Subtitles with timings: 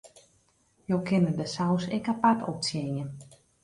[0.93, 3.11] Jo kinne de saus ek apart optsjinje.